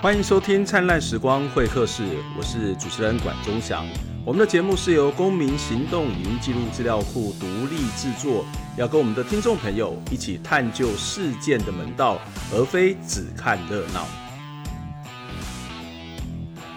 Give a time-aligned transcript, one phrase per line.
[0.00, 2.04] 欢迎收听《灿烂时光会客室》，
[2.38, 3.84] 我是主持人管中祥。
[4.24, 8.44] 我们的节目是由公民行动影音记录资料库独立制作，
[8.76, 12.16] 要跟我们的听众朋友一起探究事件的门道，
[12.54, 14.06] 而非只看热闹。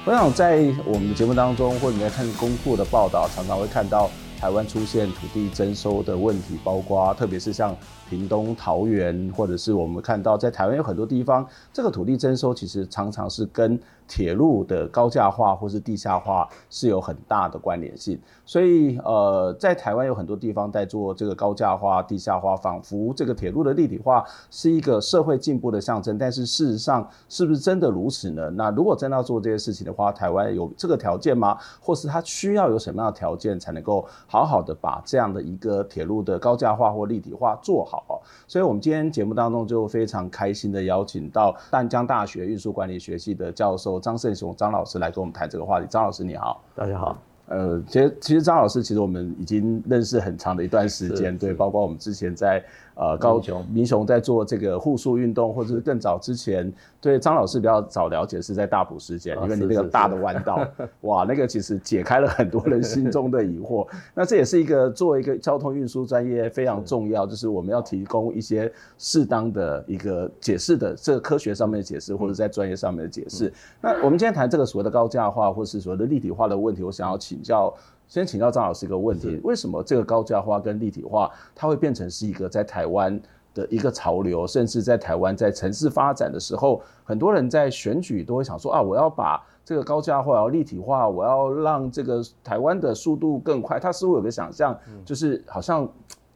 [0.04, 7.78] 我想在我们的节目当中，或者你在看公库的报道，常常会看到台湾出现土地征收的问题，包括特别是像。
[8.12, 18.20] 屏东、桃园，或者是我们看到在台湾有很多地方，这个土地征收其实常常是跟铁路的高架化或是地下化是有很大的关联性。
[18.46, 26.18] 所以，呃，在台湾有很多地方在做这个高架化、地下化，仿佛这个铁路的立体化是一个社会进步的象征。
[26.18, 28.50] 但是，事实上是不是真的如此呢？
[28.50, 31.58] 那如果真的要做这些事情的话，台湾有这个条件吗？
[31.80, 38.01] 或是它需要有什么样的条件才能够好好的把这样的一个铁路的高架化或立体化做好？
[38.08, 45.88] 哦所以，我们今天节目当中就非常开心的邀请到淡江大学运输管理学系的教授张胜雄张老师来跟我们谈这个话题。
[45.88, 47.31] 张老师你好，大家好。
[47.52, 52.64] 呃，其实其实张老师其实我们已经认识很长的一段时间，对，包括我们之前在。
[52.94, 60.64] 呃，高雄民雄在做这个护树运动，或者是更早之前，对张老师比较早了解是在大埔事件，因为你那个大的弯道，
[61.02, 63.88] 哇，那个其实解开了很多人心中的疑惑。
[64.14, 73.52] 那这也是一个作为一个交通运输专业非常重要，就是我们要提供一些适当的一个解释的，这个科学上面的解释，或者在专业上面的解释。
[73.80, 77.74] 那我们今天谈这个所谓的高价化，或是所谓的立体化的问题，我想要请教。
[78.08, 83.18] 先请教张老师一个问题：为什么这个高价化跟立体化，它会变成是一个在台湾
[83.54, 84.46] 的一个潮流？
[84.46, 93.80] 甚至在台湾在城市发展的时候，很多人在选举都会想说啊，我要把这个高价化要立体化，我要让这个台湾的速度更快。
[93.80, 95.88] 他似乎有个想象，就是好像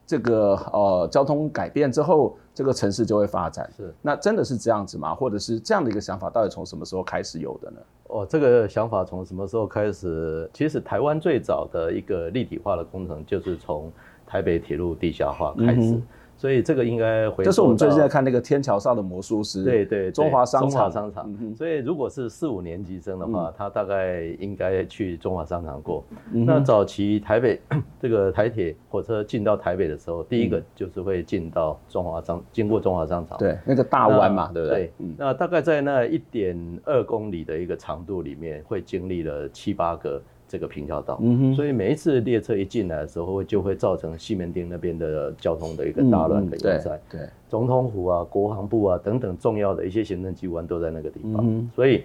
[0.08, 3.70] 这个呃交通改变之后，这个城市就会发展。
[3.78, 5.14] 是，那真的是这样子吗？
[5.14, 7.78] 或者是这样的一个想法，到底从什么时候开始有的呢？
[8.08, 10.50] 哦，这个想法从什么时候开始？
[10.53, 13.91] 其实台湾最早的一个立体化的工程，就是从
[14.25, 15.91] 台北铁路地下化开始。
[15.91, 16.02] 嗯
[16.38, 20.69] 所以这个应该回，这是我们最近在看那个天桥上的魔术师，对对，中华商场。
[20.69, 21.56] 中华商场。
[21.56, 26.03] 所以如果是四五年级生的话，他大概应该去中华商场过。
[26.31, 27.59] 那早期台北
[28.00, 33.38] 这个台铁火车进到台北的时候，第一个就是会进到中华商，经过中华商场。
[33.38, 34.91] 对，那个大弯嘛，对不对？
[34.97, 35.07] 对。
[35.18, 40.22] 那大概在那一点二公里的一个长度里面，会经历了七八个。
[40.47, 41.19] 这个平交道，
[41.56, 47.01] 所以每一次列车一进来的时候，就会造成西门町那边的交通的一个大乱的所在。
[47.09, 52.03] 对，总统府啊、国防部啊等等重要的一些行政机关都在那个地方，所以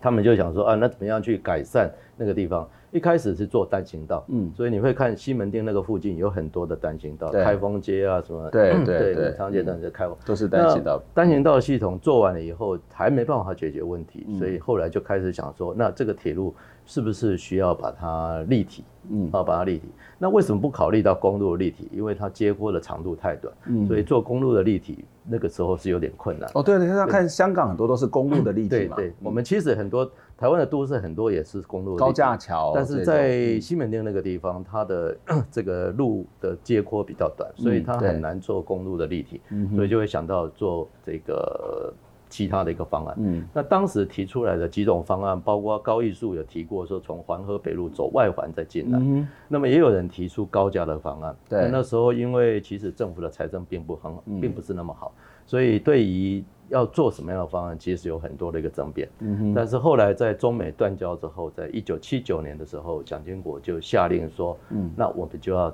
[0.00, 2.68] 他们就想说啊，那怎么样去改善那个地方？
[2.92, 10.16] 一开始是做单行道，嗯，所以你会看西门町那个附近有很多的单行道，开封街啊什么，对对对，长街、长街开封。
[10.24, 11.02] 都是单行道。
[11.12, 16.54] 单行道系统做完了以后，还没办法解决问题，所以后来就开始想说，那这个铁路。
[16.86, 18.84] 是不是需要把它立体？
[19.10, 19.88] 嗯，啊，把它立体。
[20.18, 21.88] 那为什么不考虑到公路的立体？
[21.92, 26.50] 因为它接坡的长度太短，嗯，所以做公路的立体那个时候是有点困难。
[26.54, 28.96] 哦，对，你看看香港很多都是公路的立体嘛。
[28.96, 35.16] 对对，我们其实很多台湾的都市很多也是公路的高架桥，但是在西门町那个地方，它的
[35.52, 39.40] 这个路的接坡比较短，所以它很难做公路的立体，
[39.74, 41.92] 所以就会想到做这个。
[42.34, 55.14] 其他的一个方案，嗯，那当时提出来的几种方案，包括高艺术有提过说从环河北路走外环再进来，嗯，那么也有人提出高架的方案，对，那时候因为其实政府的财政并不很，并不是那么好，
[55.46, 65.72] 所以对于要做什么样的方案，其实有很多的一个争辩，嗯哼，但是后来在中美断交之后，在一九七九年的时候，蒋经国就下令说，嗯，那我们就要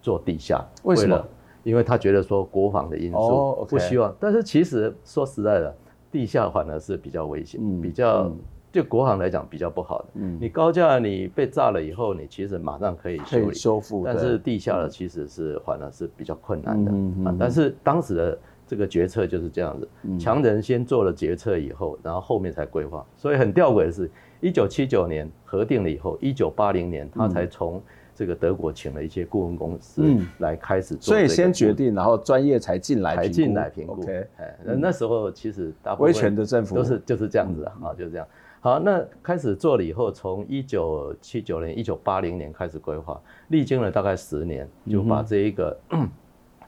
[0.00, 1.22] 做地下，为什么？
[1.64, 5.76] 因为他觉得说国防的因素不希望，但是其实说实在的。
[6.12, 8.30] 地下反而是比较危险，嗯，比较
[8.70, 10.08] 对国航来讲比较不好的。
[10.14, 16.92] 嗯，你高架你被炸了以后，你其实马上可以修理修复，但是地下的其实是反而是比较困难的。
[16.92, 17.36] 嗯嗯。
[17.38, 19.88] 但是当时的这个决策就是这样子，
[20.18, 23.04] 强人先做了决策以后，然后后面才规划。
[23.16, 24.10] 所以很吊诡的是，
[24.40, 27.82] 一九七九年核定了以后，一九八零年他才从。
[28.22, 30.00] 这个德国请了一些顾问公司
[30.38, 34.00] 来开始做，所以先决定，然后专业才进来，才进来评估。
[34.00, 34.24] OK，
[34.62, 38.28] 那那时候其实大部分威权的政府都是就是这样子啊，就是这样。
[38.60, 45.76] 好，那开始做了以后，从一九七九年、一九八零年开始规划，历经了大概十年，就把这一个。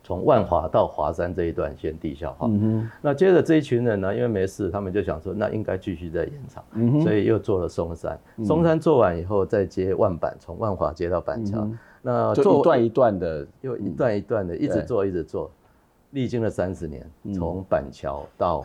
[0.04, 15.50] 从万华到华山这一段先地下化，嗯，那接着这一群人呢，因为没事，他们就想说，那应该继续再延长，嗯，所以又做了松山，嗯、松山做完以后再接万板，从万华接到板桥，嗯、那做一段一段的，又一段一段的，一直做一直做，
[16.10, 18.62] 历经了三十年，从板桥到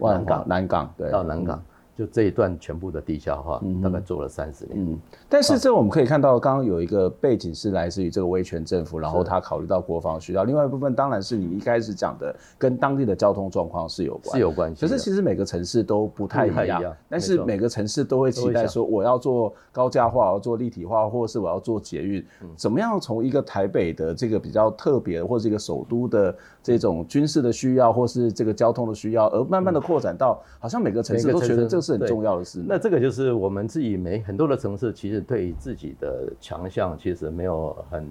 [0.00, 1.62] 南港，南港对，到南港。
[1.98, 4.76] 就这一段全部的地下化，嗯、大概做了三十年。
[4.78, 4.96] 嗯，
[5.28, 10.44] 但是这我们可以看到，刚刚有一个背景是来自于这个威权政府，然后他考虑到国防需要。
[10.44, 14.80] 另外一部分当然是你一开始讲的，跟当地的交通状况是有关，是有关系。
[14.80, 22.24] 可是其实每个城市都不太一样，但是每个城市都会期待说，我要做高架化，我要做立体化，或者是我要做捷运。
[22.42, 32.62] 嗯、怎么样从一个台北的这个比较特别，或者一个首都的这种军事的需要，或是这个交通的需要，而慢慢的扩展到，好像每个城市都觉得这是很重要的事。
[32.66, 38.06] 那这个就是我们自己没很多的城市，其实对自己的强项其实没有很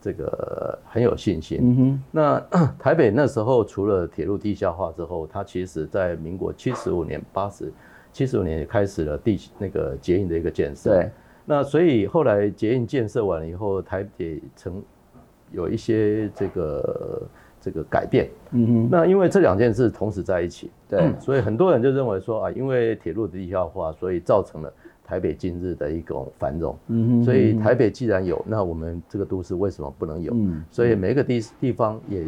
[0.00, 1.58] 这个很有信心。
[1.62, 2.02] 嗯哼。
[2.10, 2.40] 那
[2.78, 7.72] 台北那时候除了铁路地下化之后，它其实在民国七十五年、八十
[8.12, 10.90] 七十五年也开始了地那个捷运的一个建设。
[10.90, 11.10] 对。
[11.44, 14.82] 那所以后来捷运建设完了以后，台北城
[15.52, 17.22] 有一些这个。
[17.64, 24.70] 这个改变，嗯哼，那因为这两件事同时在一起，对，嗯，所以很多人就认为说啊，因为铁路的地下化，所以造成了
[25.02, 30.30] 台北今日的一种繁荣，嗯哼，所以台北既然有，那我们这个都市为什么不能有？
[30.34, 32.26] 嗯，所以每一个地地方也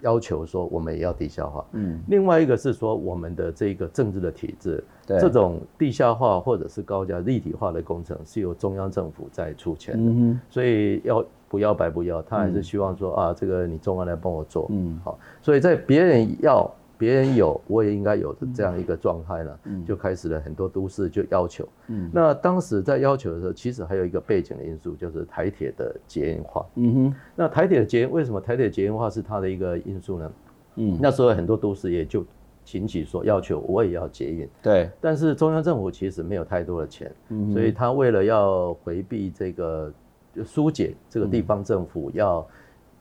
[0.00, 11.22] 要求说，我们也要地下化，嗯，另外一个是说，我们的这个政治的体制，对，这种地下化或者是高架立体化的工程是由中央政府在出钱的，嗯哼，所以要。
[11.48, 30.32] 不要白不要，他还是希望说、嗯、啊，这个你中央来帮我做，嗯，好，所以在别人要、别人有，我也应该有的这样一个状态呢，嗯，就开始了很多都市就要求，嗯，那当时在要求的时候，其实还有一个背景的因素，就是台铁的捷运化，嗯哼，那台铁的捷运为什么台铁捷运化是它的一个因素呢？
[30.76, 32.24] 嗯，那时候很多都市也就
[32.64, 39.92] 请起说要求我也要捷运，对，但是中央政府其实没有太多的钱，嗯，所以他为了要回避这个。
[40.36, 42.46] 就疏解这个地方政府要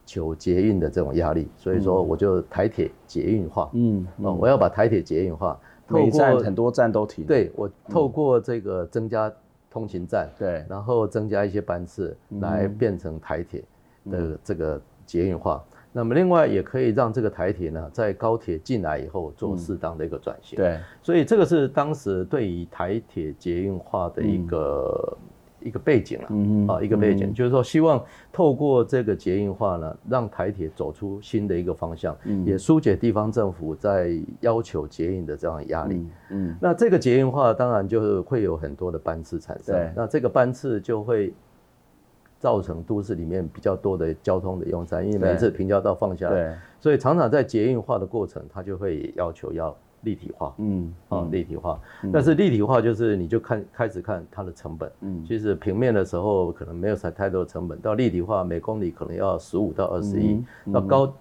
[0.05, 9.31] 求捷运的这种压力，嗯、所以说我就台铁捷运化，嗯，嗯，我要把台铁捷运化，每站很多站都停，对，我透过这个增加
[9.69, 13.63] 通勤站，对、嗯，然后增加一些班次，来变成台铁
[14.09, 15.61] 的这个捷运化。
[15.71, 25.17] 嗯、那么另外也可以让这个台铁呢，在高铁进来以后做适当的一个转型，嗯、对，所以这个是当时对于台铁捷运化的一个。
[25.65, 28.01] 嗯一个背景了，嗯啊，一个背景，就是说希望
[28.31, 41.33] 透过这个捷运化呢，让台铁走出新的一个方向，嗯，也疏解地方政府在要求捷运的这样的压力，嗯，那这个捷运化当然就是会有很多的班次产生，那这个班次就会
[42.37, 49.75] 造成都市里面比较多的交通的用餐，因为每次平交道放下来，所以常常在捷运化的过程，它就会要求要。
[50.01, 51.79] 立体化，嗯，啊，立体化，
[52.13, 61.13] 但是立体化就是你就看开始看它的成本，嗯，其实平面的时候可能没有太太多的成本，到立体化每公里可能要十五到二十一，到高。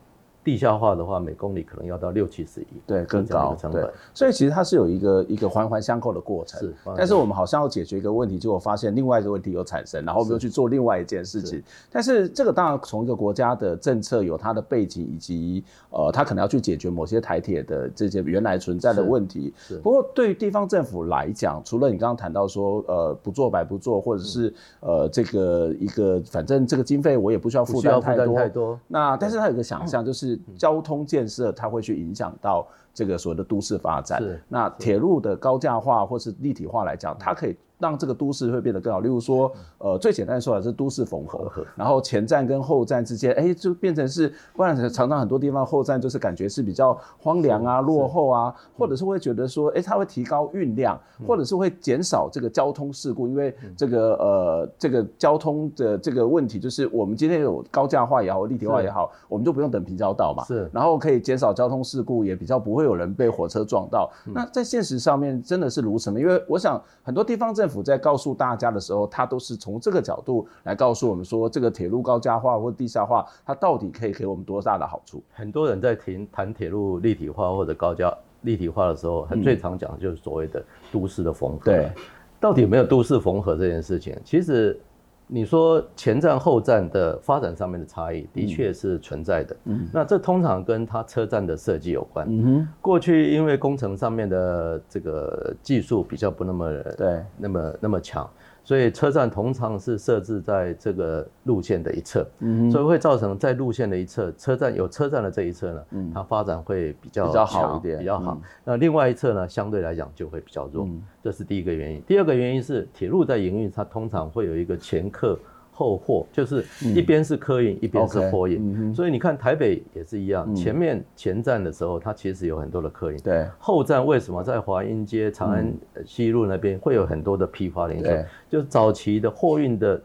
[0.44, 3.90] 地下化的话，每公里可能要到六七十亿，对，更高成本。
[4.12, 6.60] 所以其实它是有一个一个环环相扣的过程。
[6.60, 11.62] 是，但是我们好像要解决一个问题，结果发现另外一个问题有产生，然后我们又去做另外一件事情。
[11.90, 19.50] 但是这个当然从一个国家的政策有它的背景，以及呃，它可能要去解决某些台铁的这些原来存在的问题。
[19.56, 19.78] 是。
[19.78, 28.78] 不过对于地方政府来讲，除了你刚刚谈到说呃不做白不做，或者是呃这个一个反正这个经费我也不需要负担太多太多。
[28.86, 30.33] 那但是它有个想 象就是。
[30.56, 34.22] 交通建设它会去影响到这个所谓的都市发展。
[34.48, 37.56] 那铁路的高架化或是立体化来讲，它可以。
[37.78, 39.00] 让这个都市会变得更好。
[39.00, 64.10] 例如说，呃，最简单的说法是都市缝合，然后前站跟后站之间，哎，就变成是，不然常常很多地方后站就是感觉是比较荒凉啊、落后啊，或者是会觉得说，哎，它会提高运量，或者是会减少这个交通事故，因为这个呃，这个交通的这个问题就是，我们今天有高架化也好，立体化也好，我们就不用等平交道嘛，是，然后可以减少交通事故，也比较不会有人被火车撞到。
[64.24, 66.18] 那在现实上面真的是如此吗？
[66.18, 67.82] 因为我想很多地方政府。
[67.82, 75.22] 在告诉大家的时候，他都是从这个角度来告诉我们说，这个铁路高架化或地下化，它到底可以给我们多大的好处？
[75.32, 81.64] 很多人在谈谈铁路立体化或者高架立体化的时候，他最常讲的就是所谓的都市的缝合。
[81.64, 81.90] 对，
[82.38, 84.14] 到底有没有都市缝合这件事情？
[84.24, 84.78] 其实。
[85.26, 89.56] 你说前站后站的发展上面的差异，的确是存在的。
[89.64, 92.68] 嗯，那这通常跟它车站的设计有关。
[92.80, 98.28] 过去因为工程上面的这个技术比较不那么对，那么那么强。
[98.64, 108.40] 所以车站通常是设置在这个路线的一侧，嗯，所以会造成在路线的一侧，车站有车站的这一侧呢，嗯，它发展会比较比较好一点，比较好。
[108.64, 110.88] 那另外一侧呢，相对来讲就会比较弱，
[111.22, 112.02] 这是第一个原因。
[112.06, 115.38] 第二个原因是铁路在营运，它通常会有一个前客
[115.76, 116.64] 后货，就是
[116.94, 118.94] 一边是客运，一边是货运。
[118.94, 123.18] 所以你看台北也是一样，前面前站的时候，它其实有很多的客运。
[123.18, 123.44] 对。
[123.58, 125.74] 后站为什么在华阴街、长安
[126.06, 128.10] 西路那边会有很多的批发零售？
[128.48, 130.00] 就是早期的货运的，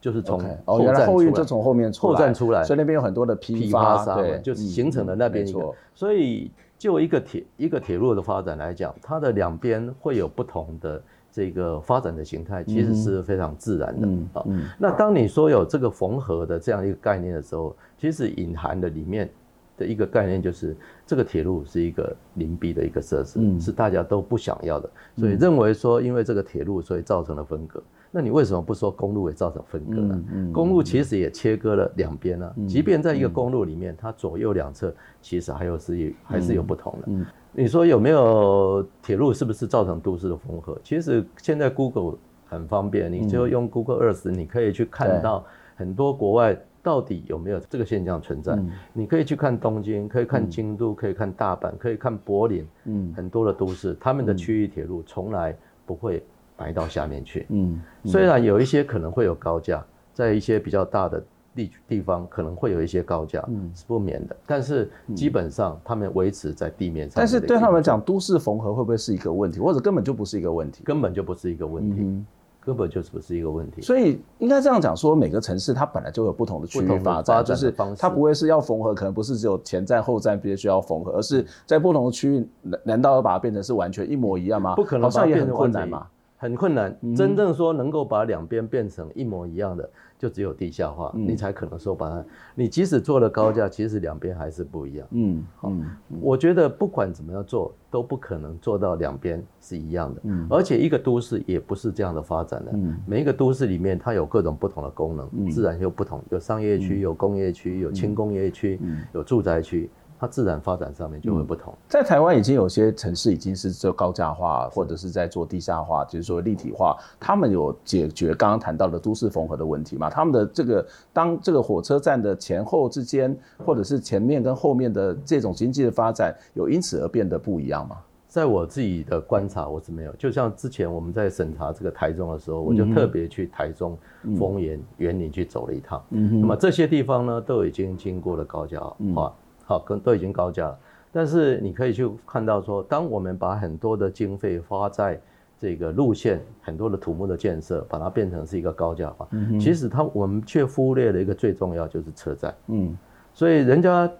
[0.00, 5.70] 就是从哦，原来货运就从后面出来，后站出来，所以那边有很多的批发商，对，就形成了那边一个。
[5.94, 6.50] 所以
[6.82, 11.00] 就一个铁一个铁路的发展来讲，它的两边会有不同的。
[11.34, 14.42] 这个发展的形态其实是非常自然的啊。
[14.44, 19.30] 嗯嗯嗯、那当你说有这个缝合的这样一个概念的时候，其实隐含的里面
[19.78, 27.82] 的一个概念就是，这个铁路是一个邻避的一个设施，嗯、是大家都不想要的，所以认为说，因为这个铁路，所以造成了分隔。
[28.14, 30.24] 那你为什么不说公路也造成分割呢？
[30.28, 37.04] 嗯嗯、公路其实也切割了两边呢、即便在一个公路里面，它左右两侧其实还有是有还是有不同的。
[37.06, 39.32] 嗯嗯你说有没有铁路？
[39.32, 40.78] 是不是造成都市的缝合？
[40.82, 42.16] 其实现在 Google
[42.46, 45.44] 很方便，你就用 Google Earth，你可以去看到
[45.76, 48.58] 很多国外到底有没有这个现象存在。
[48.94, 55.54] 你可以去看东京，可以看京都，可以看大阪，可以看柏林，嗯，很多的都市，他们的区域铁路从来
[55.84, 56.24] 不会
[56.56, 57.46] 埋到下面去。
[57.50, 61.22] 嗯，虽然有一些可能会有高架，在一些比较大的。
[61.54, 67.16] 地地方可能会有一些高架，嗯，是不免的，但是基本上他们维持在地面上。
[67.18, 70.82] 但是对他们讲，都市缝合会不会是一个问题，或者根本就不是一个问题？
[70.82, 72.26] 根本就不是一个问题，嗯、
[72.64, 73.82] 根本就是不是一个问题。
[73.82, 84.74] 所以应该这样讲说，每个城市它本来就有不同的区域发展，就是它不会是要缝合，可能不是只有前站后站必须要缝合，而是在不同的区域，难难道要把它变成是完全一模一样吗？
[84.74, 86.06] 不可能，好像也很困难嘛。
[86.42, 92.24] 很困难，真正说能够把两边变成一模一样的，就只有地下化，你才可能说把它。
[92.56, 95.06] 你即使做了高架，其实两边还是不一样。
[95.12, 95.72] 嗯，好，
[96.20, 100.20] 我觉得不管怎么样做，都不可能做到两边是一样的。
[100.24, 102.72] 嗯，而且一个都市也不是这样的发展的。
[102.74, 108.80] 嗯，每一个都市里面它有各种不同的功能，自然又不同，有商业区，有工业区，有轻工业区，
[109.14, 109.88] 有住宅区。
[110.22, 111.74] 它自然发展上面就会不同。
[111.88, 116.96] 在台湾已经有些城市已经是做高架化，或者是在做地下化，就是说立体化。
[117.18, 120.08] 他们有解决刚刚谈到的都市缝合的问题嘛？
[120.08, 123.36] 他们的这个当这个火车站的前后之间，
[123.66, 127.96] 或者是前面跟后面的这种经济的发展，有因此而变得不一样吗？
[128.28, 130.12] 在我自己的观察，我是没有。
[130.12, 133.98] 就像之前我们在审查这个台中的时候，我就特别去台中
[134.38, 136.00] 丰原园林去走了一趟。
[136.08, 138.94] 那么这些地方呢，都已经经过了高架化。
[139.00, 139.32] 嗯
[139.72, 140.78] 好，跟都已经高价了，
[141.10, 145.18] 但是你可以去看到说，当我们把很多的经费花在
[145.58, 152.54] 这个路线、很多的土木的建设，把它变成是一个高价化，嗯、哼其实它我们却忽略了一个最重要就是车站。
[152.66, 152.94] 嗯，
[153.32, 154.10] 所以人家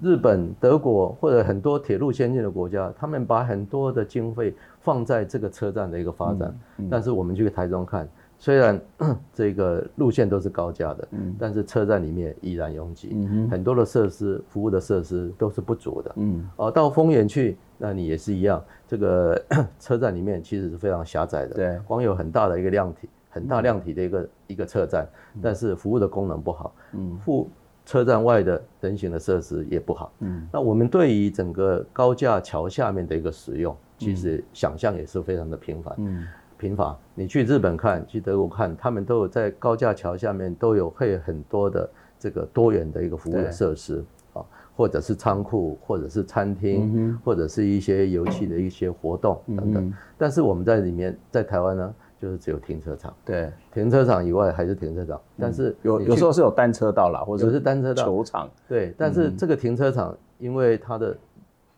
[0.00, 8.08] 日本、德国或者很多铁路先进的国家，他们把很多的经费放在这个车站的一个发展，嗯嗯、但是我们去台中看。
[8.42, 8.80] 虽然
[9.32, 19.40] 这个路线都是高架的，嗯，但是车站里面依然拥挤，嗯哼，很多的设施、服务的设施都是不足的，嗯，哦，到丰原去，那你也是一样，这个
[19.78, 25.06] 车站里面其实是非常狭窄的，对，光有很大的一个量体，很大量体的一个一个车站，
[25.40, 27.48] 但是服务的功能不好，嗯，附
[27.86, 36.26] 车站外的人行的设施也不好，嗯，那我们对于整个高架桥下面的一个使用，其实想象也是非常的频繁，嗯。
[36.62, 41.90] 平房，你去日本看，去德国看，他们都有在高架桥下面都有会很多的
[42.20, 44.44] 这个多元的一个服务的设施啊，
[44.76, 49.84] 或者是仓库，或者是餐厅，嗯、或者是一些游戏的一些活动等等。
[49.88, 53.12] 嗯、但是我们在里面，在台湾呢，就是只有停车场。
[53.24, 58.48] 对，停车场以外还是停车场，嗯、但是有有时候是有单车道啦，或者是单车道球场。
[58.68, 61.18] 对，但是这个停车场因为它的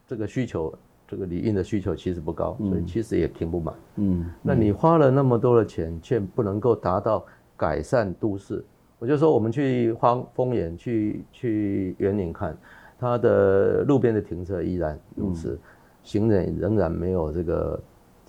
[0.07, 0.71] 这个需求。
[1.07, 3.75] 这个理应的需求其实不高，所以其实也停不满。
[3.97, 7.25] 嗯，那你花了那么多的钱，却不能够达到
[7.57, 8.65] 改善都市。
[8.99, 12.57] 我就说，我们去荒丰原去去园林看，
[12.99, 15.59] 它的路边的停车依然如此，嗯、
[16.03, 17.81] 行人仍然没有这个。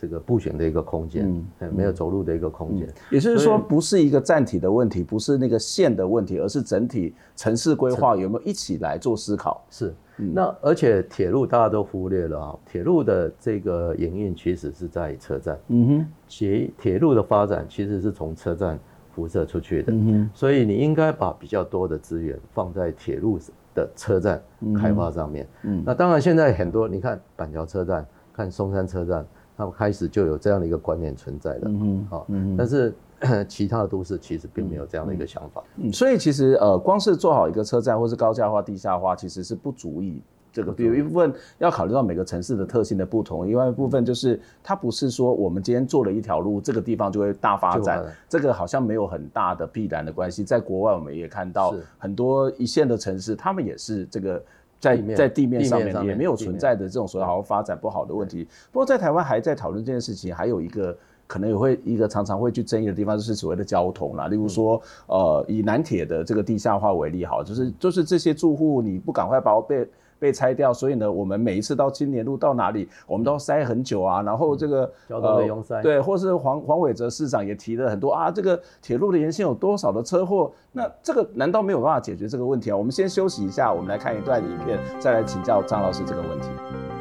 [0.05, 1.27] 这个步行的一个空间，
[1.59, 9.65] 嗯，没有走路的一个空间，也就是说，不是一个站体的问题，不是那个线的问题，而是整体城市规划有没有一起来做思考？
[9.71, 18.77] 是，那而且铁路大家都忽略了啊，铁路的这个营运其实是在车站，嗯哼，铁铁路的发展其实是从车站
[19.15, 23.39] 辐射出去的，嗯哼，所以你应该把比较多的资源放在铁路
[23.73, 24.39] 的车站
[24.79, 29.25] 开发上面，嗯，那当然现在很多你看板桥车站，看松山车站。
[29.57, 32.93] 他们开始就有这样的一个观念存在了，嗯好，嗯，但是
[33.47, 40.21] 其他的都市其实并没有这样的一个想法，嗯，所以其实呃，光是做好一个车站或是高架化、地下化，其实是不足以
[40.51, 50.43] 这个，比如一部分要考虑到每个城市的特性的不同，另外一部分就是它不是说我们今天做了一条路，这个地方就会大发展，这个好像没有很大的必然的关系。
[50.43, 54.43] 在国外我们也看到很多一线的城市，他们也是这个
[54.79, 58.47] 在在地面上面也没有存在的这种所谓好好发展不好的问题。
[58.71, 60.97] 不过在台湾还在讨论这件事情，还有一个。
[61.27, 64.27] 可能也会一个常常会去争议的地方，就是所谓的交通啦。
[64.27, 74.21] 例如说，呃，以南铁的这个地下化为例，好，就是就是这些住户你不赶快把我被被拆掉，所以呢，我们每一次到青年路到哪里，我们都要塞很久啊。
[74.21, 80.51] 然后这个交通的拥塞，对，或是黄黄伟哲市长也提了很多啊，这个铁路的沿线有多少的车祸？
[80.71, 82.77] 那这个难道没有办法解决这个问题啊？
[82.77, 86.94] 我们先休息一下，我们来看一段影片，再来请教张老师这个问题。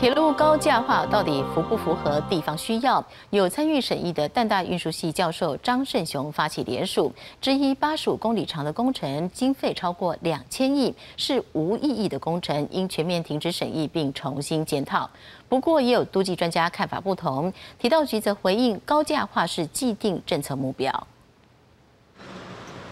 [0.00, 3.04] 铁路高架化到底符不符合地方需要？
[3.30, 15.08] 有参与审议的淡大运输系教授张胜雄发起联署，质疑八十五公里长的工程经费超过两千亿，是无意义的工程，应全面停止审议并重新检讨。
[15.48, 21.06] 不过，也有都计专家看法不同，铁道局则回应高架化是既定政策目标。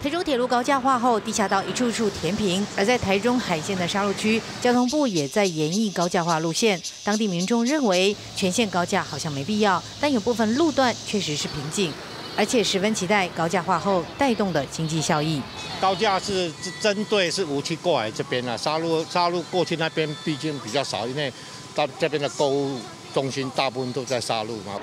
[0.01, 6.81] 台中铁路高架化后，地下道一处处填平；而在台中海线的沙鹿区，交通部也在研议高架化路线。
[7.03, 11.93] 当地民众认为，全线高架好像没必要，但有部分路段确实是瓶颈，
[12.35, 15.39] 而且十分期待高架化后带动的经济效益。
[15.79, 21.31] 高架是针对是无期过来这边啊，沙鹿沙鹿过去那边毕竟比较少，因为
[21.75, 22.79] 到这边的购物
[23.13, 24.79] 中心大部分都在沙鹿嘛。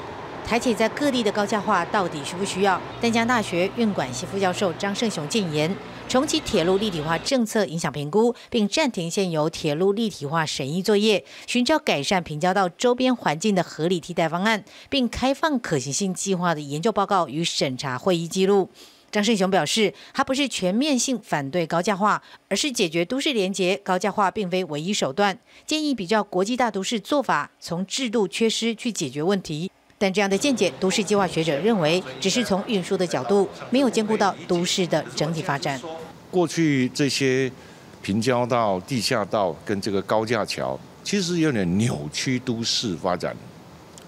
[0.48, 2.80] 台铁在各地的高架化到底需不需要？
[3.02, 5.76] 淡江大学运管系副教授张胜雄建言，
[6.08, 18.70] 重启铁路立体化政策影响评估，并暂停现有铁路立体化审议作业，寻找改善平交道周边环境的合理替代方案，并开放可行性计划的研究报告与审查会议记录。
[19.10, 29.70] 张胜雄表示，他不是全面性反对高架化，而是解决都市连结，高架化并非唯一手段，建议比较国际大都市做法，从制度缺失去解决问题。
[29.98, 35.80] 但这样的见解，都市计划学者认为，只是从运输的角度，没有兼顾到都市的整体发展。
[36.30, 37.50] 过去这些
[38.00, 43.36] 平交道、地下道跟这个高架桥，其实有点扭曲都市发展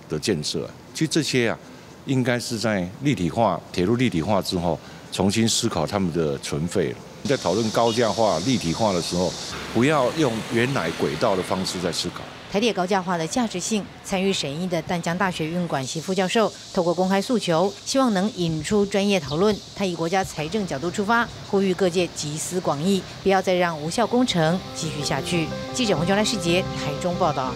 [0.09, 0.71] 的建设。
[0.95, 1.59] 其实这些啊，
[2.07, 4.79] 应该是在立体化、铁路立体化之后，
[5.11, 6.97] 重新思考他们的存废了。
[7.25, 9.33] 在讨论高架化、立体化的时候，
[9.73, 12.23] 不要用原来轨道的方式在思考。
[12.53, 19.57] 台铁高架化的价值性，参与审议的淡江大学运管系副教授透过公开诉求，希望能引出专业讨论。
[19.77, 25.47] 他以国家财政角度出发，呼吁各界集思广益，不要再让无效工程继续下去。
[25.73, 27.55] 记者黄秋来、世杰台中报道。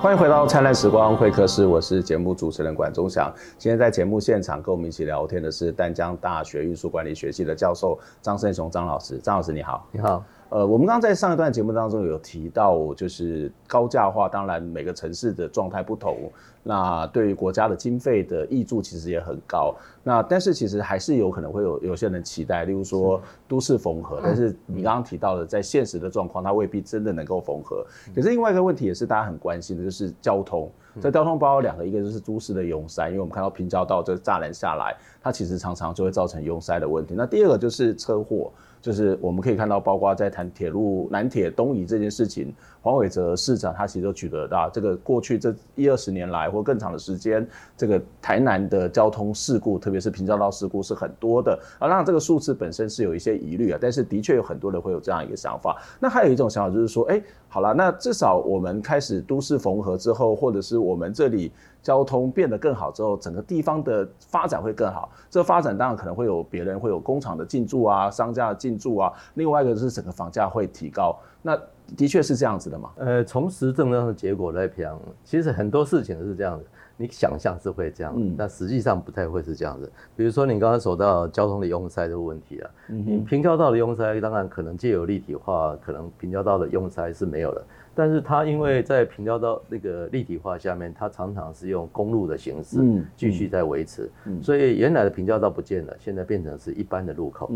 [0.00, 3.34] 欢迎回到灿烂时光会客室，我是节目主持人管中祥。
[3.58, 9.18] 今天在节目现场跟我们一起聊天的是丹江大学运输管理学系的教授张胜雄张老师。
[9.18, 10.22] 张老师你好，你好。
[10.50, 16.30] 呃，我们刚刚在上一段节目当中有提到，就是高价化，当然每个城市的状态不同，
[16.62, 19.74] 那对于国家的经费的挹注其实也很高。
[20.02, 27.84] 那但是其实还是有可能会有有些人期待，例如说都市缝合，但是你刚刚提到的，在现实的状况，它未必真的能够缝合。
[28.14, 30.70] 可是另外一个问题也是大家很关心的，就是交通。
[31.00, 37.12] 这交通包括两个，一个就是都市的拥塞，因为我们看到平交道这个栅栏下来，它其实常常就会造成拥塞的问题。
[37.14, 38.50] 那第二个就是车祸。
[38.80, 42.54] 就是我们可以看到，包括在谈铁路南铁东移这件事情，
[42.88, 47.46] 黄伟哲市长他其实都举得到这个过去这一二十年来或更长的时间，
[47.76, 51.86] 这个台南的交通事故，特别是平交道事故是很多的啊。
[51.86, 55.76] 让这个数字本身是有一些疑虑啊，但是的确有很多人会有这样一个想法。
[56.00, 61.52] 那还有一种想法就是说，哎，好了，那至少我们开始都市缝合之后，或者是我们这里。
[61.80, 65.08] 交通变得更好之后，整个地方的发展会更好。
[65.30, 69.10] 这发展当然可能会有别人会有工厂的进驻啊，商家的进驻啊。
[69.34, 71.16] 另外一个就是整个房价会提高。
[71.40, 71.56] 那
[71.96, 72.90] 的确是这样子的嘛？
[72.96, 76.64] 呃，从实证上的结果来讲，其实很多事情是这样子。
[77.00, 79.88] 你想象是会这样，嗯，但实际上不太会是这样子。
[80.16, 87.64] 比如说你刚刚说到交通的拥塞的问题啊，嗯，你平交道的拥塞当然可能借由立体化，可能平交道的拥塞是没有的。
[87.98, 92.78] 但是它因为在平交道那个立体化下面，它常常是用公路的形式
[93.16, 94.08] 继续在维持，
[94.40, 97.50] 所以原来的平交道不见了，现在变成是一般的路口。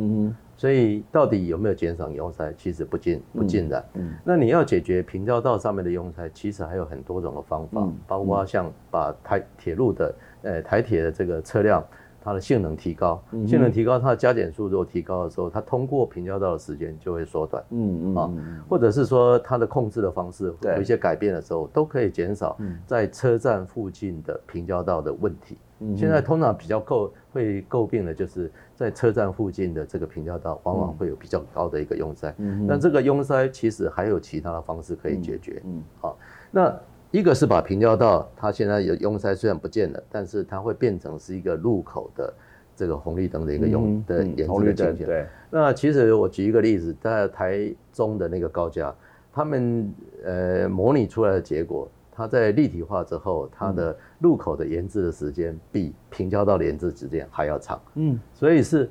[0.57, 2.53] 所以到底有没有减少拥塞？
[2.55, 3.85] 其实不尽不尽然。
[4.25, 11.81] 那你要解决平交道上面的拥塞，其实还有很多种的方法，包括像把台铁路的呃台铁的这个车辆。
[12.23, 18.31] 它的性能提高，性能提高，它的加减速度提高的时候，它通过平交道的时间就会缩短，嗯嗯啊，
[18.69, 22.57] 或者是说它的控制的方式有一些改变的时候，都可以减少
[22.87, 25.57] 在车站附近的平交道的问题。
[25.85, 32.33] 嗯、现在通常比较诟会诟病的就是在车站附近的这个平交道，往往会有比较高的一个拥塞。
[32.39, 35.61] 嗯，但这个拥塞其实还有其他的方式可以解决。
[35.65, 36.17] 嗯，好，
[36.53, 36.73] 那
[37.13, 42.33] 一个是把平交道，它现在有拥塞虽然不见了，但是它会变成是一个路口的
[42.75, 45.07] 这个红绿灯的一个用、嗯、的颜色的情形。
[45.07, 48.93] 对，那其实我举一个例子，在台中的那个高架。
[49.35, 49.91] 他们
[50.25, 58.91] 呃模拟出来的结果，它在立体化之后，它的路口的延滞的时间比平交道的延滞时间还要长，嗯，所以是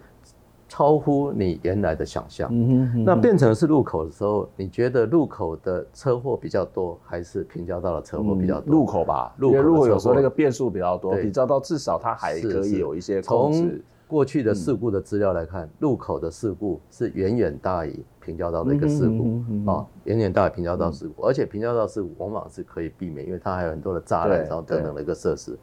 [0.71, 2.47] 超乎你原来的想象。
[2.49, 8.71] 嗯哼，嗯，那变成是路口的时候，你觉得路口的车祸比较多，还是平交道的车祸比较多？
[8.71, 13.83] 路口吧，路口路口有时候那个变数比较多，平交道至少它还可以有一些控制。
[14.11, 25.57] 过去的事故的资料来看，路口的事故是远远大于平交道的一个事故啊，远远大于平交道事故，而且平交道事故往往是可以避免，因为它还有很多的栅栏，然后等等的一个设施。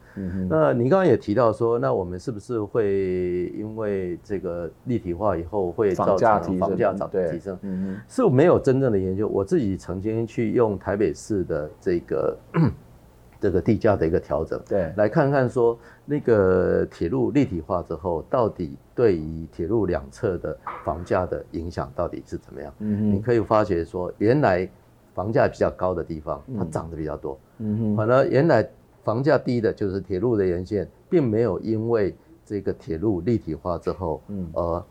[0.49, 7.55] 那你刚刚也提到说，那我们是不是会因为这个立体化以后会造成房价涨提升？
[8.07, 9.27] 是没有真正的研究。
[9.27, 12.35] 我自己曾经去用台北市的这个。
[13.39, 22.73] 这个地价的一个调整，对，来看看说那个铁路立体化之后，到底对于铁路两侧的房价的影响到底是怎么样？
[22.79, 24.69] 嗯，你可以发觉说，原来
[25.13, 27.39] 房价比较高的地方，它涨得比较多。
[27.59, 28.67] 嗯哼，反而原来
[29.03, 32.13] 房价低的，就是铁路的沿线，并没有因为
[32.45, 34.83] 这个铁路立体化之后，嗯，而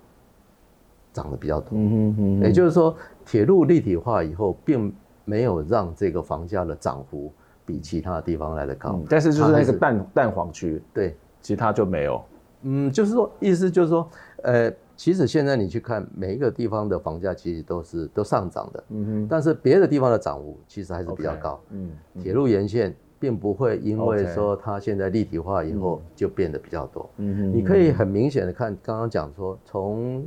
[1.12, 1.70] 涨得比较多。
[1.72, 4.90] 嗯哼哼，也就是说，铁路立体化以后，并
[5.26, 7.30] 没有让这个房价的涨幅。
[7.68, 12.24] 比其他的地方来的高，嗯，但是就是那个蛋蛋黄区，对，其他就没有。
[12.62, 14.08] 嗯，就是说，意思就是说，
[14.42, 18.84] 呃，其实现在你去看每一个地方的房价，其实都是都上涨的。
[18.88, 19.28] 嗯哼。
[19.28, 21.60] 但是别的地方的涨幅其实还是比较高。
[21.66, 21.90] Okay, 嗯。
[22.22, 27.10] 铁路沿线并不会因为说它现在立体化以后就变得比较多。
[27.18, 27.52] 嗯哼。
[27.52, 30.26] 你可以很明显的看，刚刚讲说从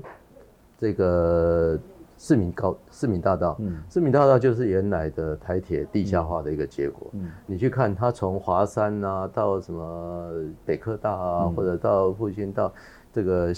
[0.77, 1.79] 这个。
[2.21, 7.09] 市民高市民大道，嗯，市民大道就是原来的台铁地下化的一个结果。
[7.13, 10.31] 嗯，你去看它从华山啊到什么
[10.63, 12.71] 北科大啊，嗯、或者到复兴到
[13.11, 13.53] 这个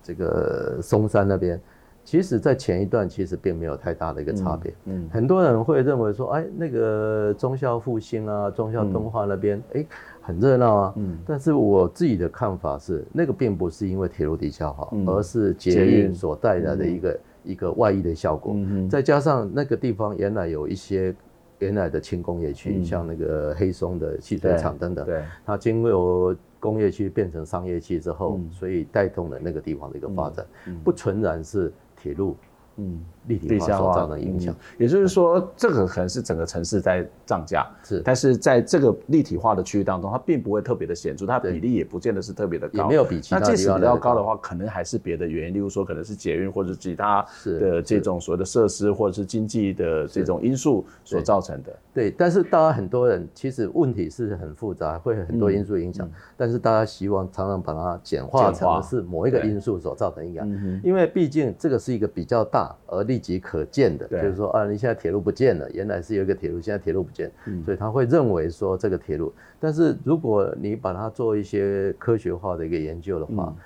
[0.00, 1.60] 这个松山那边，
[2.04, 4.70] 其实在前一段其实并没有太大的一个差别。
[4.84, 5.10] 嗯，嗯。
[5.10, 9.86] 很多人会认为说，哎，那个忠孝复兴啊，忠孝敦化那边，哎、嗯，
[10.22, 10.94] 很热闹啊。
[10.98, 17.18] 嗯，但是我自己的看法是，那个并不是因为铁路地下化，嗯、而是捷运所带来的一个。
[17.48, 18.54] 一个外溢的效果，
[18.88, 21.14] 再加上那个地方原来有一些
[21.58, 30.46] 原来的轻工业区，像那个黑松的汽车厂等等，对，它经过工业区变成商业区之后，所以带动了那个地方的一个发展，
[30.84, 32.36] 不纯然是铁路。
[32.76, 51.76] 嗯，立体化所造成的影响，也就是说，这个可能是整个城市在涨价，是，但是在这个立体化的区域当中，它并不会特别的显著，它比例也不见得是特别的高，也没有比其他地方要高的话，可能还是别的原因，例如说可能是捷运或者其他的这种所谓的设施，或者是经济的这种因素所造成的。
[51.92, 62.74] 对，但是大家很多人其实问题是很复杂，会很多因素影响，但是大家希望常常把它简化成是某一个因素所造成影响，因为毕竟这个是一个比较大。
[62.86, 69.32] 而立即可见的，就是说啊，你现在铁路不见了，原来是有一个铁路，现在铁路不见，嗯、所以他会认为说这个铁路。
[69.58, 73.56] 但是如果你把它做一些科学化的一个研究的话，嗯、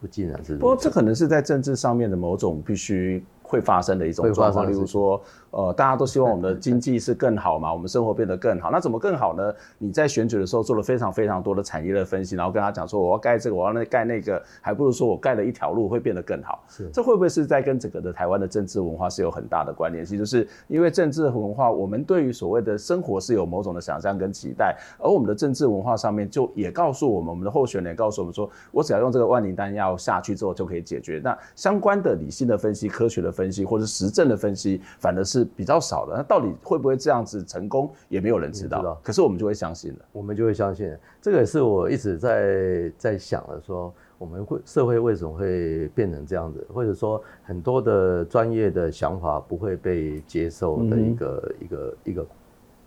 [0.00, 0.56] 不尽然是。
[0.56, 5.20] 不过这可能是在政治上面的某种必须会发生的一种状况，例如说。
[5.52, 8.70] 呃，大家都希望我们的经济是更好嘛， 我们生活变得更好。
[8.70, 9.54] 那怎么更好呢？
[9.78, 16.62] 你在选举的时候做了非常非常多的产业的分析，然后跟他讲说，我要盖这个，我要那盖那个，还不如说我盖了一条路会变得更好。
[16.68, 20.18] 是，这会不会是在跟整个的台湾的政治文化是有很大的关联性？
[20.18, 31.18] 就是因为政治文化，我们对于所谓的生活是有某种的想象跟期待，而我们的政治文化上面就也告诉我们，我们的候选人也告诉我们说，我只要用这个万灵丹药下去之后就可以解决。
[31.24, 36.14] 那相关的理性的分析、科学的分析或者实证的分析，反而是比较少的。
[36.16, 38.78] 那到底会不会这样子成功，也没有人知道。
[38.78, 40.96] 知道，可是我们就会相信了，我们就会相信。
[41.20, 52.26] 这个也是我一直在在想的，说我们会社会为什么会变成这样子，或者说很多的专业的想法不会被接受的一个、嗯、一个一个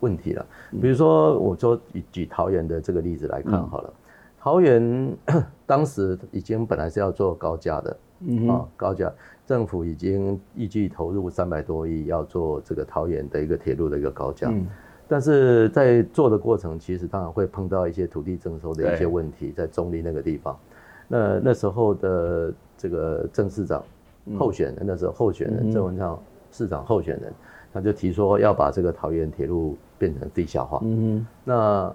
[0.00, 0.44] 问题了。
[0.80, 4.00] 比如说，我就举举桃园的这个例子来看好了，嗯、
[4.40, 5.16] 桃园
[5.66, 9.12] 当时已经本来是要做高架的，嗯，啊，高架。
[9.46, 14.64] 政府已经预计投入三百多亿，要做这个桃园的一个铁路的一个高架，嗯、
[15.08, 20.56] 但是在做的过程，其实当然会碰到一些土地征收的一些问题，在中坜那个地方。
[21.08, 23.82] 那那时候的这个郑市长
[24.38, 26.16] 候选人，嗯、那时候候选人郑文灿
[26.52, 27.32] 市长候选人，
[27.72, 30.78] 他就提说要把这个桃园铁路变成地下化。
[30.84, 31.94] 嗯哼，那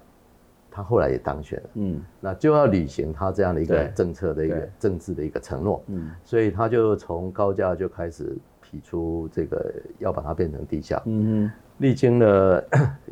[0.75, 12.61] 他后来也当选了，嗯，那就要履行他这样的一个政策的一个政治的一个承诺，嗯，所以他就从高架就开始提出这个要把它变成地下，嗯哼，历经了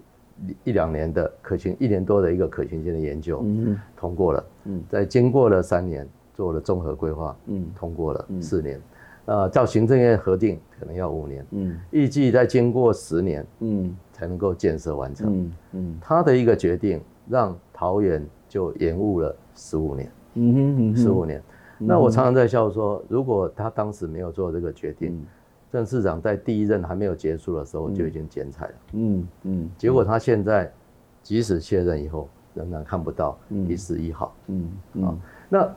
[0.65, 8.81] 一两年的可行，一年多的一个可行性的研究，嗯，通过了，嗯，再经过了三年做了综合规划，嗯，通过了四年，
[9.23, 15.51] 呃，照行政院核定可能要五年，嗯，预计再经过十年，嗯，才能够建设完成，嗯。
[15.71, 16.99] 嗯，他的一个决定。
[17.27, 21.41] 让桃园就延误了十五年，嗯哼，十五年。
[21.77, 25.25] 那我常常在笑说，如果他当时没有做这个决定，
[25.71, 29.69] 郑市长在第一任还没有结束的时候就已经剪彩了，嗯嗯。
[29.77, 30.71] 结果他现在
[31.21, 35.19] 即使卸任以后，仍然看不到一丝一毫，嗯嗯。
[35.49, 35.73] 那。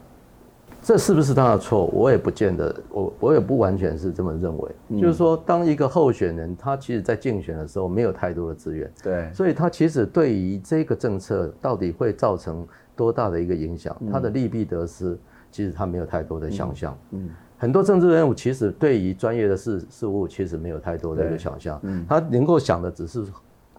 [0.82, 1.86] 这是不是他的错？
[1.86, 4.70] 我也不见得，我我也不完全是这么认为。
[4.90, 15.18] 嗯、就是说，当一个候选人，他其实在竞选的时候没有太多的资源，对，所以他其实对于这个政策到底会造成多大的一个影响，嗯、他的利弊得失，
[15.50, 16.96] 其实他没有太多的想象。
[17.10, 21.80] 嗯，嗯很多政治人物其实对于专业的事事物，其实没有太多的一个想象。
[21.82, 23.24] 嗯，他能够想的只是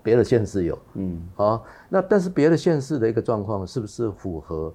[0.04, 4.74] 别的县市有，嗯，好，那但是别的县市的一个状况是不是符合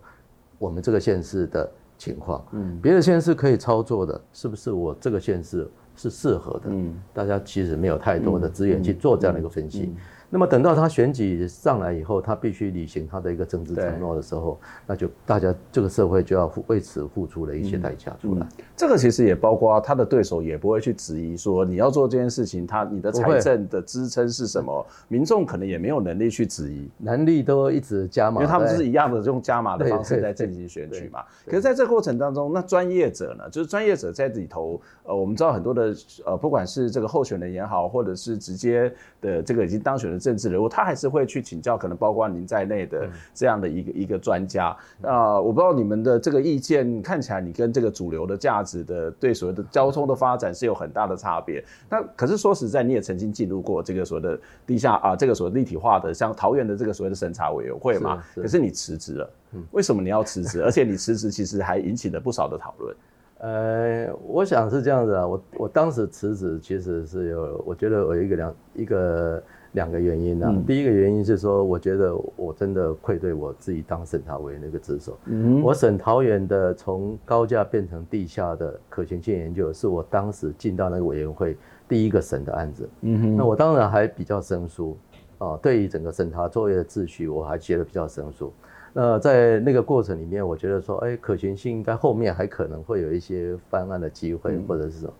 [0.58, 1.70] 我们这个县市的？
[2.02, 6.62] 情况，嗯，别的县市可以操作的，是不是我这个县市是适合的？
[6.66, 9.82] 嗯，大家其实没有太多的资源去做这样的一个分析。
[9.82, 9.96] 嗯嗯嗯
[10.32, 18.40] 那么等到他选举上来以后，他必须履行他的一个政治承诺的时候，那就大家这个社会就要为此付出了一些代价出来。
[18.40, 24.86] 嗯嗯、这个其实也包括他的对手也不会去质疑说你要做这件事情，他你的财政的支撑是什么？
[25.08, 31.22] 民众可能也没有能力去质疑，能力都一直加码，因为他们是一样的用加码的方式在进行选举嘛。
[31.44, 33.50] 可是在这个过程当中，那专业者呢？
[33.50, 38.90] 就是专业者在里头，呃，我们知道很多的呃，不管是这个候选人也好，或者是直接
[39.20, 41.12] 的这个已经当选的政治人物，他还是。
[41.12, 51.62] 会去请教，可能包括您在内的这样的一个一个专家啊，我不知道你们的这个意见，看起来你跟这个主流的价值的对所谓的交通的发展是有很大的差别。
[51.90, 58.24] 那可是说实在，你也曾经进入过这个所谓的地下啊，这个所谓立体化的，像桃园的这个所谓的审查委员会嘛。
[58.34, 59.30] 可是你辞职了，
[59.72, 60.62] 为什么你要辞职？
[60.64, 62.96] 而且你辞职其实还引起了不少的讨论。
[63.40, 69.42] 呃，我想是这样子啊，我我当时辞职其实是有，我觉得我有一个两一个。
[69.72, 75.18] 两个原因呢、啊，嗯、第一个原因是说，我觉得我真的愧对我自己当审查委员的一个职守。
[75.26, 81.56] 嗯，我审桃园的从高架变成地下的可行性研究，是我当时进到那个委员会
[81.88, 82.88] 第一个审的案子。
[83.00, 84.96] 嗯哼，那我当然还比较生疏
[85.38, 88.52] 啊，对于整个审查作业的秩序，我还觉得比较生疏。
[88.92, 95.12] 那在那个过程里面，我觉得说，哎，可行性应该后面还可能会有一些翻案的机会，或者是什么。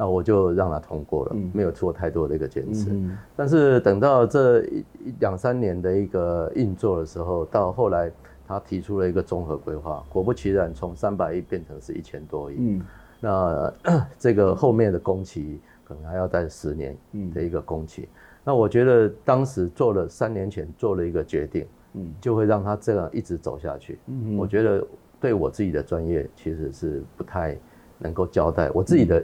[0.00, 2.90] 那我就让他通过了，没有做太多的一个坚持。
[2.92, 4.84] 嗯、但是等到这一
[5.18, 8.08] 两三年的一个运作的时候，到后来
[8.46, 12.54] 他提出了一个综合规划，果不其然，从三百亿变成是一千多亿。
[12.60, 12.82] 嗯，
[13.18, 13.74] 那
[14.16, 16.96] 这个后面的工期可能还要在十年
[17.34, 18.02] 的一个工期。
[18.02, 18.08] 嗯、
[18.44, 23.98] 那我觉得当时做了三年前做了一个决定，嗯，就会让他这样一直走下去。
[24.06, 24.86] 嗯，我觉得
[25.18, 27.58] 对我自己的专业其实是不太
[27.98, 29.20] 能够交代，我自己的。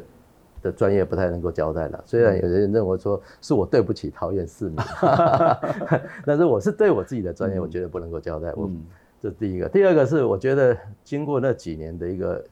[0.64, 4.77] 的专业不太能够交代了，虽然有人认为说是我对不起桃园市民，
[6.24, 8.50] 但是我是对我自己的专业，我觉得不能够交代。
[8.57, 8.68] 我
[9.20, 10.74] 这是第一个，第二个是我觉得
[11.05, 12.42] 经过那几年的一个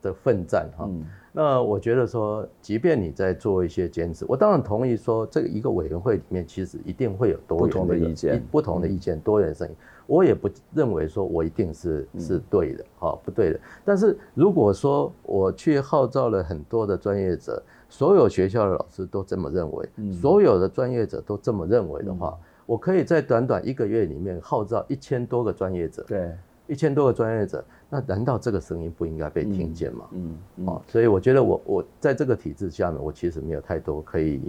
[0.00, 0.88] 的奋战哈，
[1.32, 9.74] 那我觉得说，即便你在做一些坚持，我当然同意说，这个一个委员会里面其实一定会有多元的意见，不同的意见，多元声音。
[10.06, 13.60] 我也不认为说我一定是是对的，哈，不对的。
[13.84, 22.36] 但是如果说我去号召了很多的专业者，所有学校的老师都这么认为，所有的专业者都这么认为的话，
[22.66, 26.32] 我可以在短短一个月里面号召一千多个专业者，对，
[26.66, 30.08] 一千多个专业者，那难道这个声音不应该被听见吗？
[30.12, 34.40] 嗯，哦，所以我觉得我我在这个体制下面，我其实没有太多可以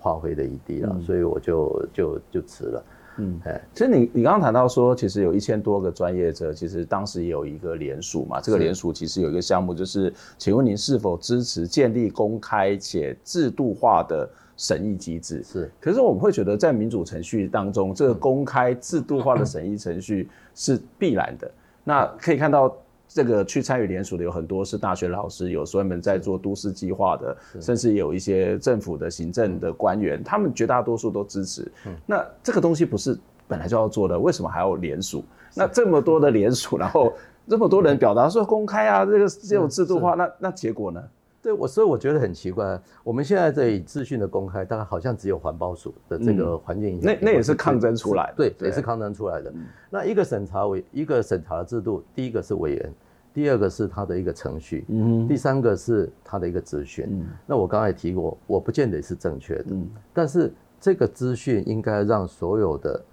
[0.00, 2.84] 发挥的余地了，所以我就就就辞了。
[3.18, 8.40] 嗯，哎，其实你你刚刚谈到说，其实有一千多个专业者，其实当时也有一个联署嘛。
[8.40, 15.42] 这个联署其实有一个项目，就是请问您是否支持建立公开且制度化的审议机制？
[15.42, 15.70] 是。
[15.80, 21.50] 可是我们会觉得，在民主程序当中，这个公开制度化的审议程序是必然的。
[21.84, 22.76] 那可以看到。
[23.08, 31.70] 这个去参与联署的有很多是大学老师，有专门在做都市计划的，甚至有一些政府的行政的官员，他们绝大多数都支持。
[32.04, 35.24] 那这个东西不是本来就要做的，为什么还要联署？
[35.54, 37.12] 那这么多的联署，然后
[37.48, 41.02] 这么多人表达说公开啊，这个这种制度化，那那结果呢？
[41.46, 42.76] 对我，所以我觉得很奇怪。
[43.04, 49.48] 我们现在这里资讯的公开，大概好像只有环保署的这个环境影响、嗯，那那也是抗争出来的，对，对也是抗争出来的。
[49.54, 52.92] 嗯、那一个审查委，一个审查的制度，第一个是委员，
[53.32, 57.06] 第二个是他的一个程序，嗯，第三个是他的一个资讯。
[57.08, 63.04] 嗯，那我刚才也提过，我不见得是正确的，嗯，但是这个资讯应该让所有的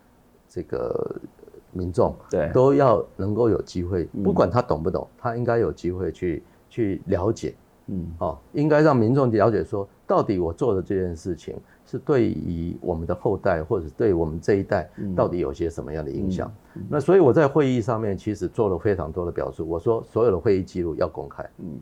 [0.50, 1.22] 这个。
[1.76, 7.56] 民众对都要能够有机会，不管他懂不懂，他应该有机会去去了解，
[7.88, 16.52] 嗯，哦，应该让民众了解说，到底我做的这件事情是对于我们的后代，或者对我们这一代，到底有些什么样的影响？
[16.90, 21.80] 那所以我在会议上面其实做了非常多的表述，我说所有的会议记录要公开，嗯，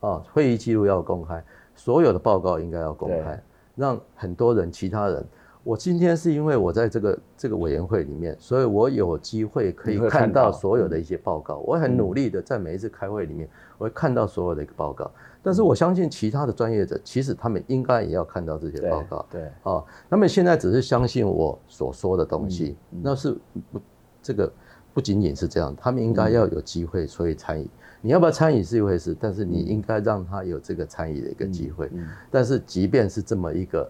[0.00, 3.42] 哦，会议记录要公开，所有的报告应该要公开，
[3.76, 5.24] 让很多人其他人。
[5.62, 11.56] 我今天是因为我在这个这个委员会里面，所以我有机会可以看到所有的一些报告。
[11.60, 15.10] 我很努力的在每一次开会里面，我会看到所有的一个报告。
[15.44, 19.24] 但是我相信其他的专业者，其实他们应该也要看到这些报告。
[19.30, 23.36] 对，啊，他们现在只是相信我所说的东西，那是
[23.70, 23.80] 不
[24.22, 24.50] 这个
[24.94, 27.68] 不仅仅是这样，他们应该要有机会所以参与。
[28.00, 31.90] 你要不要参与是一回事，但是你应该让他有这个参与的一个机会。
[32.30, 33.88] 但是即便是这么一个。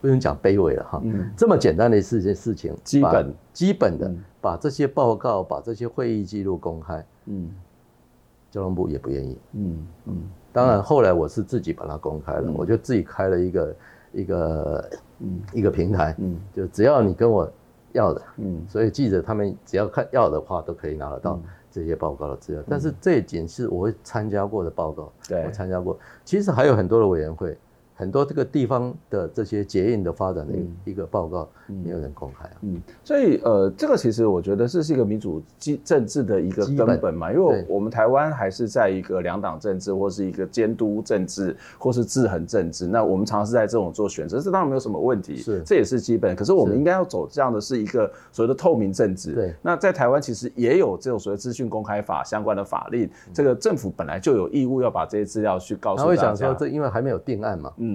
[0.00, 4.08] 不用讲卑微了哈，嗯、这么简单的事件事情，基本基本的
[4.40, 7.50] 把这些报告、把这些会议记录公开，嗯，
[8.50, 10.16] 交通部也不愿意，嗯嗯，
[10.52, 13.76] 当然后来我是自己把它公开了，嗯、我就自己开了一个
[14.12, 15.40] 一个嗯。
[15.52, 17.50] 一个平台，嗯，就只要你跟我
[17.92, 22.62] 要的，嗯，所以记者他们只要看要的话，都可以拿得到这些报告的资料。
[22.62, 27.56] 嗯、但是这仅是我会参加过的报告，对，我参加过，其实还有很多的委员会。
[27.98, 32.56] 很多这个地方的这些捷运的发展的一个报告，没有人公开啊。
[32.60, 35.42] 嗯，所以呃，这个其实我觉得这是一个民主
[35.84, 42.86] 政治的一个根本嘛，因为我们台湾还是在一个两党政治，或是一个监督政治，或是制衡政治。
[42.86, 46.36] 那我们常常是在这种做选择，这当然没有什么问题，是这也是基本。
[46.36, 49.32] 可是我们应该要走这样的是一个所谓的透明政治。
[49.32, 49.52] 对。
[49.60, 56.04] 那在台湾其实也有这种所谓资讯公开法相关的法令，这个政府本来就有义务要把这些资料去告诉大家。
[56.04, 57.72] 他会想说，这因为还没有定案嘛。
[57.78, 57.87] 嗯，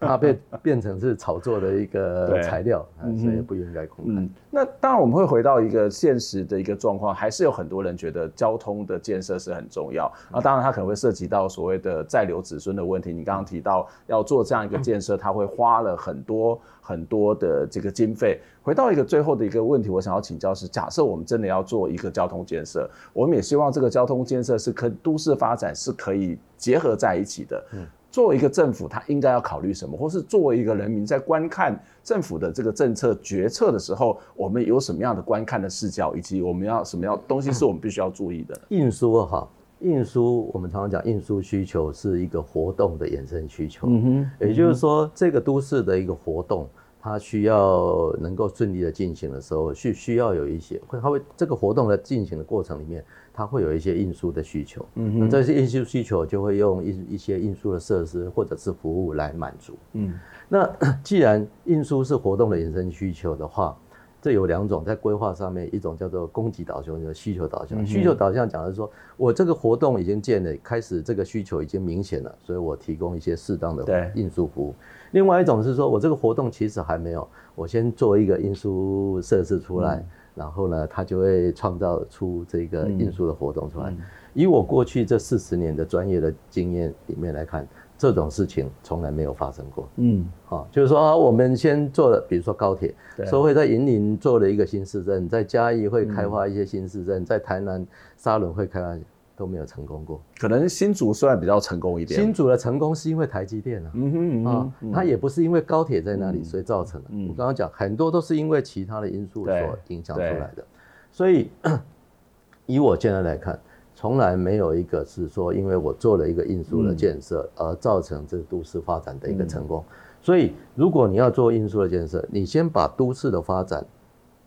[0.00, 2.86] 怕被 变成是炒作的一个材料，
[3.20, 4.20] 所以不应该公开。
[4.20, 10.06] 嗯，那当然我们会回到一个现实的一个状况，还是有很多人觉得交通的建设是很重要。
[10.30, 13.12] 啊，当然它可能会涉及到所谓的在留子孙的问题。
[13.12, 18.40] 你刚刚提到要做这样一个建设，它会花了很多很多的这个经费。
[18.62, 27.64] 回到一个最后的一个问题，我想要请教是：假设我们真的要做一个交通建设，我们也希望这个交通建设是跟都市发展是可以结合在一起的。
[27.72, 27.86] 嗯。
[28.14, 29.96] 作为一个政府，他应该要考虑什么？
[29.96, 38.56] 或是作为一个人民在观看政府的这个政策决策的时候，我们有什么样的观看的视角，以及我们要什么样东西是我们必须要注意的？
[38.68, 39.48] 运输哈，
[39.80, 43.88] 运输我们常常讲，运输需求是一个活动的衍生需求。
[43.90, 44.02] 嗯
[44.38, 46.68] 哼，也就是说，这个都市的一个活动，
[47.04, 53.04] 它需要能够顺利的进行的时候，需需要有一些会，它会这个活动的进行的过程里面。
[53.36, 60.14] 它会有一些运输的需求，嗯那，这些运输需求就会用一一些运输的设施或者是服务来满足，嗯，
[60.48, 60.64] 那
[61.02, 63.76] 既然运输是活动的衍生需求的话，
[64.22, 67.82] 这有两种在规划上面，一种叫做供给导向，叫需求导向。
[67.82, 74.72] 嗯、需求导向讲的是说我这个活动已经建了，开始这个需求已经明显了，所以我提供一些适当的运输服务。
[75.14, 79.96] 对另外一种是说我这个活动其实还没有，我先做一个运输设施出来。
[79.96, 83.94] 嗯然后呢，它就会创造出这个运输的活动出来。
[84.32, 87.64] 以我过去这四十年的专业的经验里面来看，
[87.96, 89.88] 这种事情从来没有发生过。
[89.94, 98.98] 嗯，好、哦，就是说啊，我们先做了，比如说高铁，对说会在云林做了一个新市镇，在嘉义会开发一些新市镇，嗯、在台南沙仑会开发。
[99.36, 102.20] 都没有成功过，可能新竹算比较成功一点。
[102.20, 107.08] 新竹的成功是因为台积电啊，嗯哼，啊，它也不是因为高铁在那里所以造成的。
[107.28, 109.54] 我刚刚讲很多都是因为其他的因素所
[109.88, 110.64] 影响出来的，
[111.10, 111.50] 所以
[112.66, 113.58] 以我现在来看，
[113.94, 119.84] 从来没有一个是说因为我做了一个运输的建设而造成这个都市发展的一个成功。
[120.22, 123.84] 所以如果你要做运输的建设，你先把都市的发展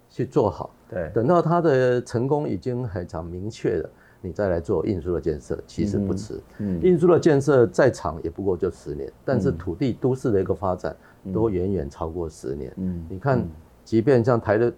[0.10, 3.89] 去做好，对，等到它的成功已经很常明确了。
[4.21, 6.39] 你再来做运输的建设，其实不迟。
[6.58, 10.95] 嗯，运输的建设再长也不过就十年，但是土地都市的一个发展
[11.34, 12.73] 都远远超过十年。
[12.77, 13.47] 嗯，你看，
[13.84, 14.73] 即便像台的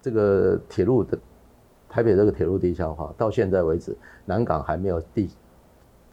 [0.00, 1.18] 这个铁路的
[1.88, 5.28] 台北这个铁路地下化，到现在为止，南港还没有地，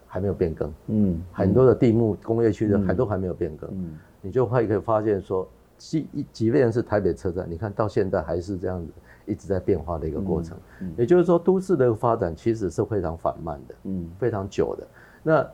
[0.06, 0.74] 还没有变更。
[0.88, 3.70] 嗯，很多的地目工业区的还都还没有变更。
[3.72, 8.92] 嗯，你就会可以发现说，即即便是台北车站，你看到现在还是这样子。
[9.28, 14.88] 一直在变化的一个过程，嗯嗯、也就是说，都市的发展其实是非常缓慢的，嗯，非常久的。
[15.22, 15.48] 那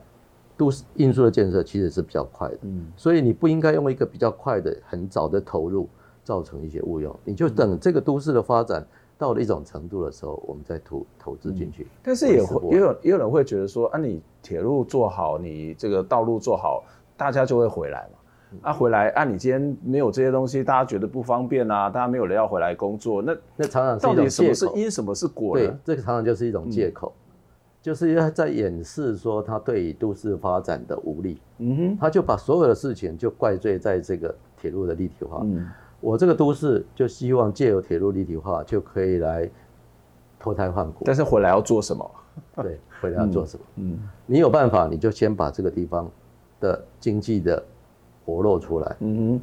[0.56, 5.90] 都市运输的建设其实是比较快的，嗯，所以你不应该用一个比较快的、很早的投入
[6.24, 8.86] 造成一些误用，你就等这个都市的发展
[9.18, 11.88] 到了一种程度的时候，我们再投投资进去。
[12.04, 12.70] 但是也会？
[12.70, 16.84] 也有也有人会觉得说，啊，你铁路做好，你这个道路做好，
[17.18, 18.20] 大家就会回来嘛。
[18.62, 19.24] 啊，回来啊！
[19.24, 25.66] 你今天没有这些东西，大家觉得不方便啊，大家没有人要回来工作，那那常常到底什么是因，什么是果呢？
[25.66, 27.32] 对，这个常常就是一种借口，嗯、
[27.82, 31.42] 就是要在掩饰说他对于都市发展的无力。
[31.58, 35.42] 嗯哼，他就把所有的事情就怪罪在这个铁路的立体化。
[35.44, 35.68] 嗯，
[36.00, 39.50] 我这个都市就希望借由铁路立体化就可以来
[40.40, 41.04] 脱胎换骨。
[41.06, 42.12] 但是回来要做什么？
[42.56, 43.66] 对，回来要做什么？
[43.78, 46.10] 嗯，嗯你有办法，你就先把这个地方
[46.60, 47.64] 的经济的。
[48.26, 49.42] 活络出来，嗯哼，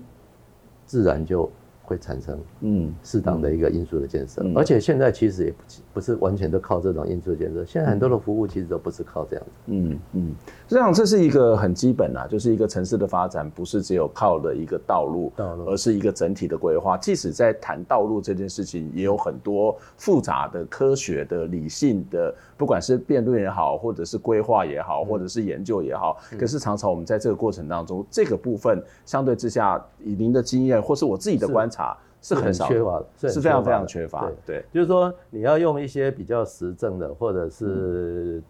[0.87, 1.51] 自然就
[1.83, 2.95] 会产生嗯。
[3.03, 5.57] 适当的一个因素的建设，嗯、而且现在其实也不
[5.95, 10.33] 不是完全都靠这种因素建设，现在很多的服务其实都不是靠这样子，嗯嗯，
[10.69, 16.97] 这样这是一个很基本啊，就是一个城市的发展不是只有靠的一个道路，道路，而是一个整体的规划。
[16.97, 31.97] 即使在谈道路这件事情，也有很多复杂的、科学的、理性的，不管是辩论也好，或者是规划也好，或者是研究也好，嗯、可是常常我们在这个过程当中，这个部分相对之下，以您的经验或是我自己的观察。
[32.23, 34.31] 是很缺乏的，是非常非常缺乏。
[34.45, 38.43] 对，就是说你要用一些比较实证的，或者是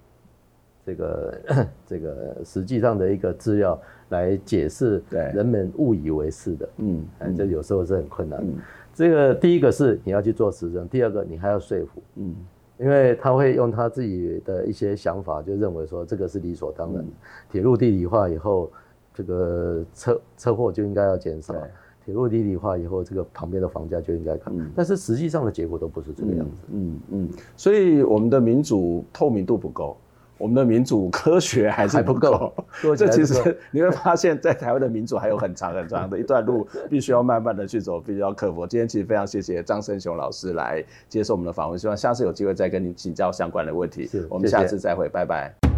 [0.85, 1.41] 这个
[1.87, 7.07] 这个实际上的一个资料来解释，人们误以为是的，嗯，
[7.37, 8.53] 这有时候是很困难的。
[8.93, 12.35] 这个第一个是你要去做实证，第二个你还要说服，嗯，
[12.81, 17.13] 因为他会用他自己的一些想法，就认为说这个是理所当然的。
[17.51, 18.71] 铁路地理化以后，
[19.13, 21.55] 这个车车祸就应该要减少。
[22.03, 26.63] 铁路地理化以后，这个旁边的房价就应该看，嗯、但是实际上的结果都不是这个样子。
[26.73, 29.99] 嗯嗯，所以我们的民主透明度不够，
[30.41, 32.51] 我们的民主科学还是不够。
[32.97, 38.67] 这其实 你会发现在台湾的民主还有很长很长的一段路，必须要慢慢的去走，必须要克服。
[38.67, 44.07] 今天其实非常谢谢张胜雄老师来接受我们的访问，希望下次有机会再跟您请教相关的问题。
[44.07, 45.70] 是我们下次再会，拜拜。